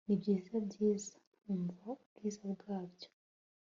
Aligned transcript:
Nibyiza 0.07 0.55
byiza 0.67 1.13
umva 1.53 1.87
ubwiza 2.03 2.43
bwabyo 2.59 3.09